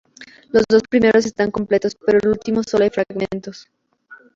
Los 0.49 0.63
dos 0.67 0.81
primeros 0.89 1.27
están 1.27 1.51
completos, 1.51 1.93
pero 1.93 2.17
del 2.19 2.31
último 2.31 2.63
solo 2.63 2.85
hay 2.85 2.89
fragmentos. 2.89 3.67